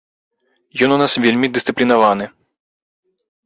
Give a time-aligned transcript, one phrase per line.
[0.87, 2.25] Ён у нас вельмі дысцыплінаваны.